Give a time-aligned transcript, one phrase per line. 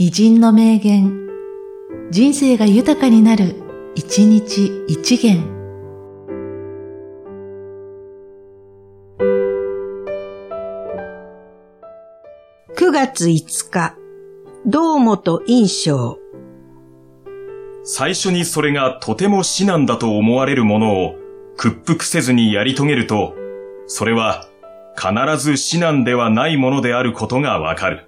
[0.00, 1.26] 偉人の名言、
[2.12, 3.56] 人生が豊かになる、
[3.96, 5.42] 一日一元。
[12.76, 13.96] 9月5日、
[14.64, 16.20] 道本印象。
[17.82, 21.16] 最初にそれがとても至難だと思われるものを
[21.56, 23.34] 屈服せずにやり遂げると、
[23.88, 24.46] それは
[24.96, 28.04] 必ず至難ではないものであることがわかる。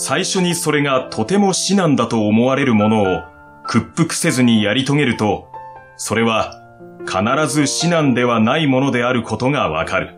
[0.00, 3.22] 最初にそれがとても至難だと思われるものを
[3.66, 5.50] 屈服せずにやり遂げると、
[5.96, 6.62] それは
[7.04, 10.17] 必ず至難ではないものであることがわかる。